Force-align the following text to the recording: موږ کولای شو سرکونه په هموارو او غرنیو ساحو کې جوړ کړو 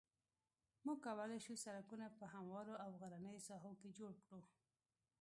موږ 0.85 0.97
کولای 1.05 1.39
شو 1.45 1.53
سرکونه 1.65 2.05
په 2.17 2.25
هموارو 2.33 2.75
او 2.83 2.89
غرنیو 3.01 3.43
ساحو 3.47 3.71
کې 3.81 3.89
جوړ 3.99 4.13
کړو 4.27 4.41